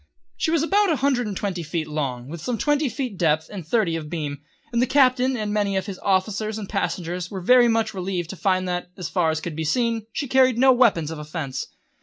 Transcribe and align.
She 0.35 0.49
was 0.49 0.63
about 0.63 0.91
a 0.91 0.95
hundred 0.95 1.27
and 1.27 1.37
twenty 1.37 1.61
feet 1.61 1.87
long, 1.87 2.27
with 2.27 2.41
some 2.41 2.57
twenty 2.57 2.89
feet 2.89 3.11
of 3.11 3.17
depth 3.19 3.49
and 3.53 3.63
thirty 3.63 3.95
of 3.95 4.09
beam, 4.09 4.41
and 4.73 4.81
the 4.81 4.87
Captain 4.87 5.37
and 5.37 5.53
many 5.53 5.75
of 5.77 5.85
his 5.85 5.99
officers 5.99 6.57
and 6.57 6.67
passengers 6.67 7.29
were 7.29 7.39
very 7.39 7.67
much 7.67 7.93
relieved 7.93 8.31
to 8.31 8.35
find 8.35 8.67
that, 8.67 8.89
as 8.97 9.09
far 9.09 9.29
as 9.29 9.41
could 9.41 9.55
be 9.55 9.63
seen, 9.63 10.07
she 10.11 10.27
carried 10.27 10.57
no 10.57 10.71
weapons 10.71 11.11
of 11.11 11.19
offence. 11.19 11.67